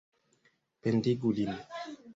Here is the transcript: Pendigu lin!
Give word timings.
Pendigu 0.81 1.35
lin! 1.37 1.55